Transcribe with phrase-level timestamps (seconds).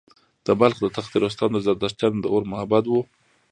[0.45, 2.93] د بلخ د تخت رستم د زردشتیانو د اور معبد و